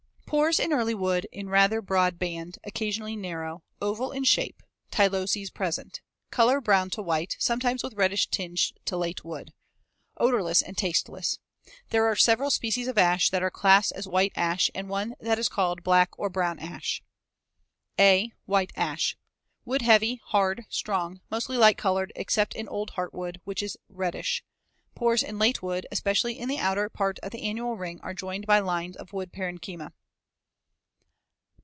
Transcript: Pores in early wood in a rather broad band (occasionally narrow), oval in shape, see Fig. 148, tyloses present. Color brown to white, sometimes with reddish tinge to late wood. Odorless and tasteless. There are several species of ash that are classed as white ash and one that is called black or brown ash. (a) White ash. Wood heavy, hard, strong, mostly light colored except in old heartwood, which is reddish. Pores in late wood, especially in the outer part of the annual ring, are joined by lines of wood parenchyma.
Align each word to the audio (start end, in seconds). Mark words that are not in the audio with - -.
Pores 0.31 0.61
in 0.61 0.71
early 0.71 0.93
wood 0.95 1.27
in 1.33 1.47
a 1.49 1.51
rather 1.51 1.81
broad 1.81 2.17
band 2.17 2.57
(occasionally 2.63 3.17
narrow), 3.17 3.63
oval 3.81 4.13
in 4.13 4.23
shape, 4.23 4.63
see 4.89 4.95
Fig. 4.95 5.09
148, 5.09 5.49
tyloses 5.49 5.53
present. 5.53 6.01
Color 6.29 6.61
brown 6.61 6.89
to 6.91 7.01
white, 7.01 7.35
sometimes 7.37 7.83
with 7.83 7.95
reddish 7.95 8.27
tinge 8.29 8.73
to 8.85 8.95
late 8.95 9.25
wood. 9.25 9.51
Odorless 10.15 10.61
and 10.61 10.77
tasteless. 10.77 11.39
There 11.89 12.05
are 12.05 12.15
several 12.15 12.49
species 12.49 12.87
of 12.87 12.97
ash 12.97 13.29
that 13.29 13.43
are 13.43 13.51
classed 13.51 13.91
as 13.91 14.07
white 14.07 14.31
ash 14.37 14.71
and 14.73 14.87
one 14.87 15.15
that 15.19 15.37
is 15.37 15.49
called 15.49 15.83
black 15.83 16.17
or 16.17 16.29
brown 16.29 16.59
ash. 16.59 17.03
(a) 17.99 18.31
White 18.45 18.71
ash. 18.77 19.17
Wood 19.65 19.81
heavy, 19.81 20.21
hard, 20.27 20.63
strong, 20.69 21.19
mostly 21.29 21.57
light 21.57 21.77
colored 21.77 22.13
except 22.15 22.55
in 22.55 22.69
old 22.69 22.91
heartwood, 22.91 23.41
which 23.43 23.61
is 23.61 23.77
reddish. 23.89 24.45
Pores 24.95 25.23
in 25.23 25.37
late 25.37 25.61
wood, 25.61 25.85
especially 25.91 26.39
in 26.39 26.47
the 26.47 26.57
outer 26.57 26.87
part 26.87 27.19
of 27.19 27.31
the 27.33 27.43
annual 27.43 27.75
ring, 27.75 27.99
are 27.99 28.13
joined 28.13 28.45
by 28.47 28.59
lines 28.59 28.95
of 28.95 29.11
wood 29.11 29.33
parenchyma. 29.33 29.91